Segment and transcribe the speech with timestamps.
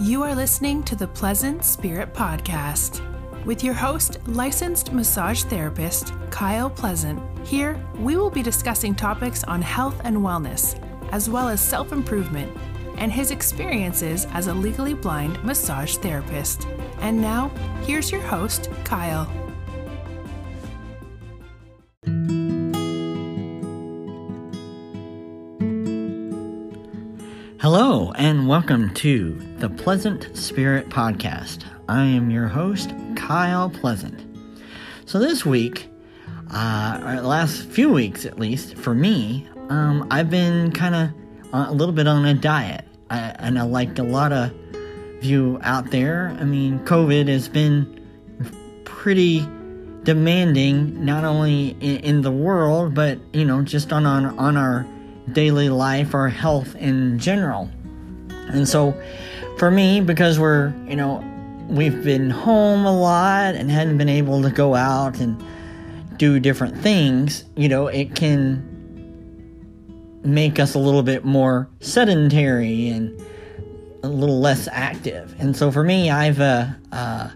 [0.00, 3.04] You are listening to the Pleasant Spirit Podcast
[3.44, 7.20] with your host, licensed massage therapist Kyle Pleasant.
[7.46, 10.82] Here, we will be discussing topics on health and wellness,
[11.12, 12.50] as well as self improvement,
[12.96, 16.66] and his experiences as a legally blind massage therapist.
[17.00, 17.48] And now,
[17.82, 19.30] here's your host, Kyle.
[27.60, 31.66] Hello, and welcome to the Pleasant Spirit Podcast.
[31.90, 34.18] I am your host, Kyle Pleasant.
[35.04, 35.86] So, this week,
[36.50, 41.10] uh, or last few weeks at least, for me, um, I've been kind of
[41.52, 42.86] a little bit on a diet.
[43.10, 44.52] I, and I like a lot of
[45.20, 46.34] you out there.
[46.40, 48.02] I mean, COVID has been
[48.86, 49.46] pretty
[50.04, 54.86] demanding, not only in, in the world, but, you know, just on, on, on our
[55.32, 57.70] daily life or health in general.
[58.48, 59.00] And so
[59.58, 61.24] for me, because we're, you know,
[61.68, 65.42] we've been home a lot and hadn't been able to go out and
[66.16, 68.66] do different things, you know, it can
[70.22, 73.20] make us a little bit more sedentary and
[74.02, 75.34] a little less active.
[75.38, 77.30] And so for me, I've uh, uh,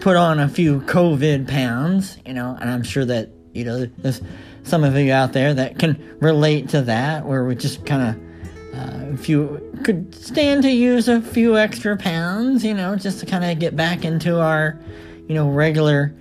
[0.00, 4.20] put on a few COVID pounds, you know, and I'm sure that, you know, there's
[4.64, 8.78] some of you out there that can relate to that, where we just kind of,
[8.78, 13.26] uh, if you could stand to use a few extra pounds, you know, just to
[13.26, 14.78] kind of get back into our,
[15.28, 16.14] you know, regular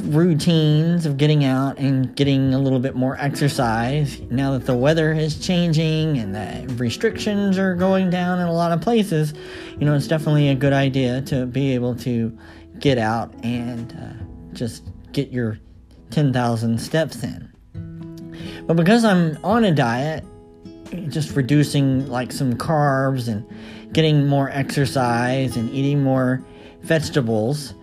[0.00, 4.20] routines of getting out and getting a little bit more exercise.
[4.22, 8.72] Now that the weather is changing and the restrictions are going down in a lot
[8.72, 9.34] of places
[9.78, 12.36] you know it's definitely a good idea to be able to
[12.78, 15.58] get out and uh, just get your
[16.14, 17.50] 10,000 steps in.
[18.66, 20.24] But because I'm on a diet,
[21.08, 23.44] just reducing like some carbs and
[23.92, 26.44] getting more exercise and eating more
[26.82, 27.74] vegetables,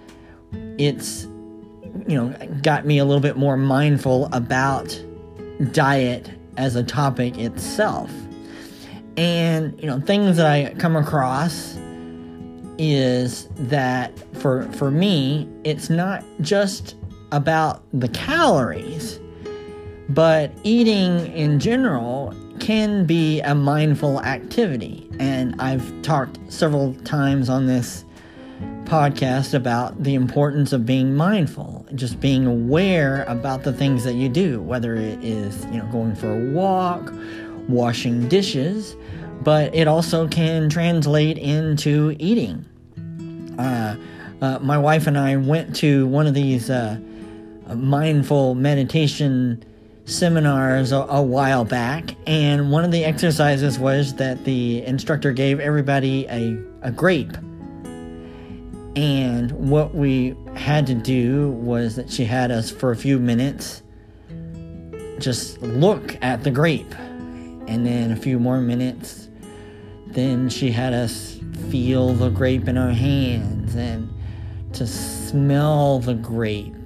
[0.78, 1.24] it's
[2.08, 5.00] you know got me a little bit more mindful about
[5.72, 8.10] diet as a topic itself.
[9.18, 11.78] And you know things that I come across
[12.78, 16.96] is that for for me it's not just
[17.32, 19.20] about the calories,
[20.10, 25.10] but eating in general can be a mindful activity.
[25.20, 28.06] And I've talked several times on this
[28.84, 34.30] podcast about the importance of being mindful, just being aware about the things that you
[34.30, 37.12] do, whether it is, you know, going for a walk,
[37.68, 38.96] washing dishes,
[39.44, 42.66] but it also can translate into eating.
[43.58, 43.96] Uh,
[44.42, 47.00] uh, my wife and I went to one of these uh,
[47.76, 49.64] mindful meditation
[50.06, 55.60] seminars a, a, while back, and one of the exercises was that the instructor gave
[55.60, 57.36] everybody a, a grape.
[58.96, 63.84] And what we had to do was that she had us for a few minutes
[65.22, 66.94] just look at the grape.
[67.68, 69.30] And then a few more minutes,
[70.08, 71.40] then she had us
[71.70, 74.12] feel the grape in our hands and
[74.74, 76.81] to smell the grape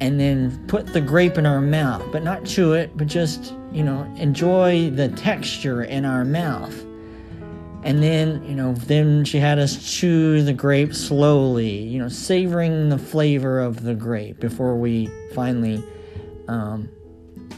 [0.00, 3.82] and then put the grape in our mouth, but not chew it, but just, you
[3.82, 6.84] know, enjoy the texture in our mouth.
[7.84, 12.88] And then, you know, then she had us chew the grape slowly, you know, savoring
[12.88, 15.82] the flavor of the grape before we finally
[16.48, 16.88] um,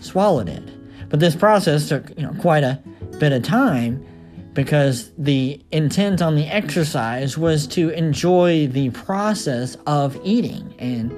[0.01, 0.63] swallowed it.
[1.09, 2.83] But this process took, you know, quite a
[3.19, 4.07] bit of time
[4.55, 11.13] because the intent on the exercise was to enjoy the process of eating and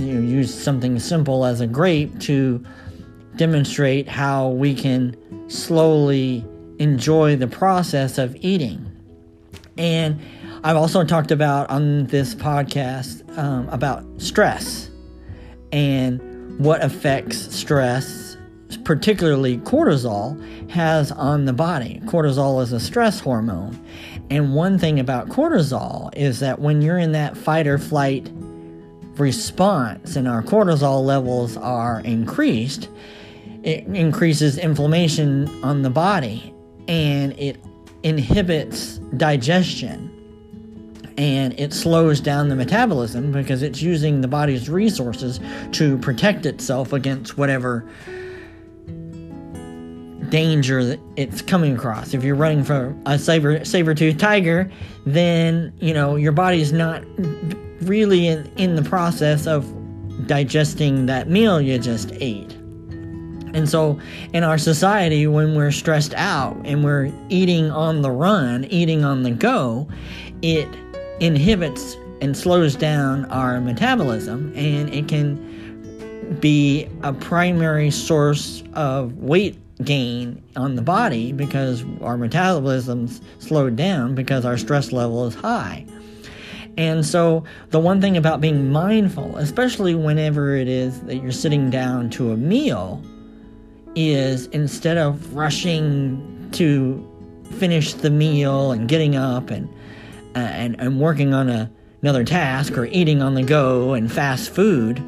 [0.00, 2.64] you use something simple as a grape to
[3.36, 5.16] demonstrate how we can
[5.48, 6.44] slowly
[6.78, 8.86] enjoy the process of eating.
[9.76, 10.20] And
[10.62, 14.90] I've also talked about on this podcast um, about stress
[15.72, 18.36] and what affects stress,
[18.84, 20.38] particularly cortisol,
[20.70, 22.00] has on the body.
[22.04, 23.78] Cortisol is a stress hormone.
[24.28, 28.30] And one thing about cortisol is that when you're in that fight or flight
[29.18, 32.88] response and our cortisol levels are increased,
[33.62, 36.54] it increases inflammation on the body
[36.88, 37.62] and it
[38.02, 40.10] inhibits digestion
[41.18, 45.38] and it slows down the metabolism because it's using the body's resources
[45.72, 47.86] to protect itself against whatever
[50.30, 52.14] danger that it's coming across.
[52.14, 54.70] If you're running from a saber saber-toothed tiger,
[55.04, 57.04] then, you know, your body's not
[57.82, 59.66] really in, in the process of
[60.26, 62.52] digesting that meal you just ate.
[63.52, 63.98] And so,
[64.32, 69.24] in our society, when we're stressed out and we're eating on the run, eating on
[69.24, 69.88] the go,
[70.40, 70.68] it
[71.18, 79.58] inhibits and slows down our metabolism, and it can be a primary source of weight
[79.84, 85.84] gain on the body because our metabolism's slowed down because our stress level is high.
[86.80, 91.68] And so, the one thing about being mindful, especially whenever it is that you're sitting
[91.68, 93.02] down to a meal,
[93.94, 97.06] is instead of rushing to
[97.58, 99.68] finish the meal and getting up and
[100.34, 105.02] and, and working on a, another task or eating on the go and fast food,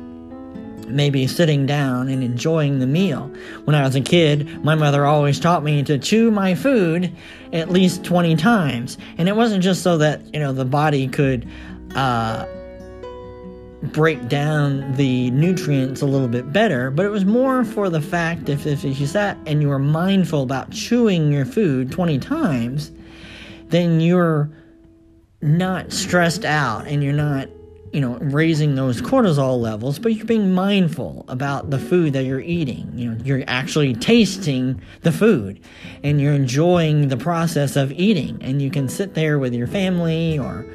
[0.89, 3.31] maybe sitting down and enjoying the meal.
[3.65, 7.15] When I was a kid, my mother always taught me to chew my food
[7.53, 8.99] at least 20 times.
[9.19, 11.49] And it wasn't just so that, you know, the body could
[11.95, 12.47] uh,
[13.83, 18.49] break down the nutrients a little bit better, but it was more for the fact
[18.49, 22.93] if, if you sat and you were mindful about chewing your food 20 times,
[23.69, 24.51] then you're
[25.41, 27.49] not stressed out and you're not,
[27.93, 32.41] you know, raising those cortisol levels, but you're being mindful about the food that you're
[32.41, 32.91] eating.
[32.97, 35.61] You know, you're actually tasting the food
[36.03, 38.39] and you're enjoying the process of eating.
[38.41, 40.67] And you can sit there with your family or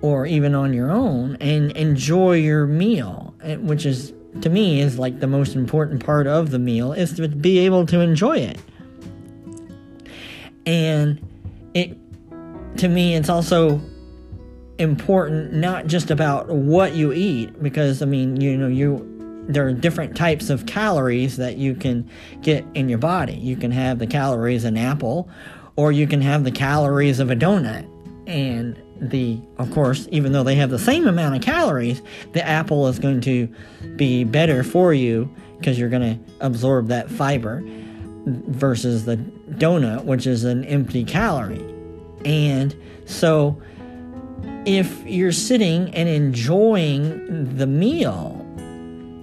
[0.00, 4.98] or even on your own and enjoy your meal, eh, which is to me is
[4.98, 8.58] like the most important part of the meal is to be able to enjoy it.
[10.64, 11.20] And
[11.74, 11.98] it
[12.78, 13.82] to me it's also
[14.78, 19.10] important not just about what you eat because I mean, you know, you
[19.46, 22.08] there are different types of calories that you can
[22.40, 23.34] get in your body.
[23.34, 25.28] You can have the calories an apple
[25.76, 27.88] or you can have the calories of a donut.
[28.26, 32.00] And the of course even though they have the same amount of calories
[32.32, 33.48] the apple is going to
[33.96, 35.28] be better for you
[35.58, 37.62] because you're going to absorb that fiber
[38.26, 41.64] versus the donut which is an empty calorie
[42.24, 42.74] and
[43.04, 43.60] so
[44.66, 48.40] if you're sitting and enjoying the meal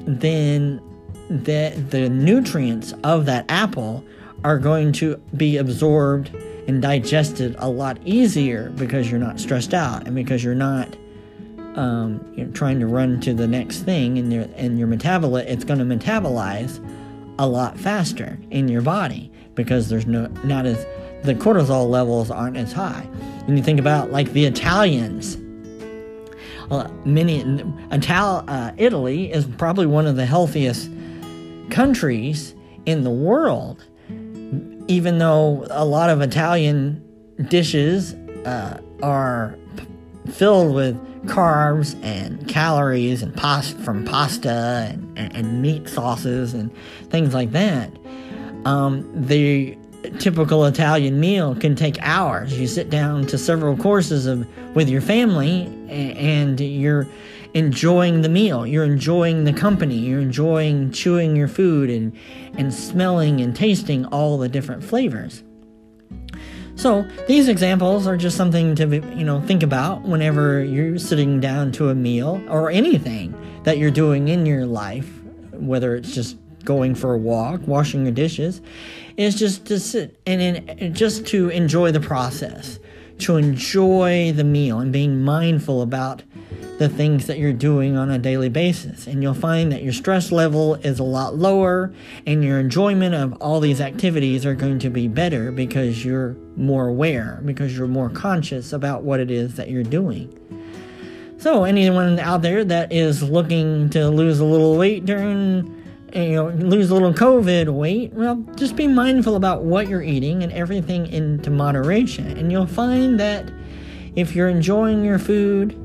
[0.06, 0.82] then
[1.30, 4.04] the the nutrients of that apple
[4.44, 6.34] are going to be absorbed
[6.68, 10.96] and digested a lot easier because you're not stressed out and because you're not
[11.76, 15.46] um, you know, trying to run to the next thing and your and your metabolite
[15.46, 16.86] it's going to metabolize
[17.40, 20.86] a lot faster in your body because there's no not as
[21.24, 23.08] the cortisol levels aren't as high.
[23.46, 25.38] When you think about like the Italians,
[26.70, 27.44] uh, many
[27.92, 30.90] Ital- uh, Italy is probably one of the healthiest
[31.70, 33.84] countries in the world
[34.92, 37.02] even though a lot of Italian
[37.48, 38.14] dishes
[38.46, 39.58] uh, are
[40.32, 40.98] filled with
[41.28, 46.76] carbs and calories and pasta from pasta and, and, and, meat sauces and
[47.10, 47.90] things like that.
[48.66, 49.78] Um, the
[50.20, 52.58] typical Italian meal can take hours.
[52.60, 57.08] You sit down to several courses of with your family and you're
[57.54, 58.66] enjoying the meal.
[58.66, 59.98] You're enjoying the company.
[59.98, 62.18] You're enjoying chewing your food and,
[62.58, 65.44] and smelling and tasting all the different flavors.
[66.76, 71.72] So these examples are just something to you know think about whenever you're sitting down
[71.74, 75.08] to a meal or anything that you're doing in your life,
[75.52, 78.62] whether it's just going for a walk, washing your dishes,
[79.18, 82.80] is just to sit and in, just to enjoy the process,
[83.20, 86.24] to enjoy the meal and being mindful about
[86.82, 89.06] the things that you're doing on a daily basis.
[89.06, 91.94] And you'll find that your stress level is a lot lower
[92.26, 96.88] and your enjoyment of all these activities are going to be better because you're more
[96.88, 100.36] aware, because you're more conscious about what it is that you're doing.
[101.38, 105.81] So, anyone out there that is looking to lose a little weight during
[106.14, 110.44] you know, lose a little COVID weight, well, just be mindful about what you're eating
[110.44, 112.38] and everything into moderation.
[112.38, 113.52] And you'll find that
[114.16, 115.78] if you're enjoying your food,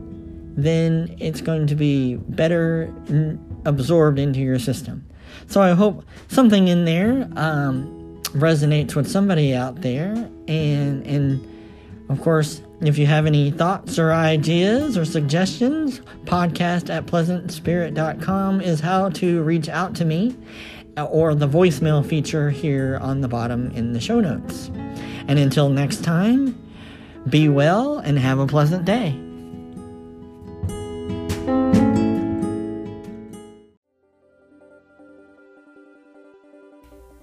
[0.57, 2.93] then it's going to be better
[3.65, 5.07] absorbed into your system.
[5.49, 10.13] So I hope something in there um, resonates with somebody out there,
[10.49, 11.47] and and
[12.09, 18.81] of course, if you have any thoughts or ideas or suggestions, podcast at pleasantspirit.com is
[18.81, 20.37] how to reach out to me,
[20.97, 24.71] or the voicemail feature here on the bottom in the show notes.
[25.29, 26.59] And until next time,
[27.29, 29.19] be well and have a pleasant day.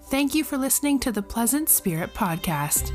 [0.09, 2.91] Thank you for listening to the Pleasant Spirit Podcast.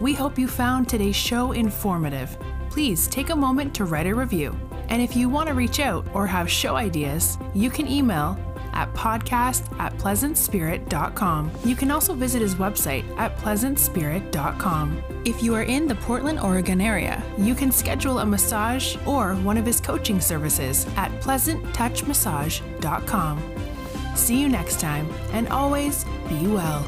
[0.00, 2.38] We hope you found today's show informative.
[2.70, 4.58] Please take a moment to write a review.
[4.88, 8.38] And if you want to reach out or have show ideas, you can email
[8.72, 11.50] at podcast at pleasantspirit.com.
[11.64, 15.02] You can also visit his website at pleasantspirit.com.
[15.26, 19.58] If you are in the Portland, Oregon area, you can schedule a massage or one
[19.58, 23.54] of his coaching services at pleasanttouchmassage.com.
[24.16, 26.86] See you next time, and always be well.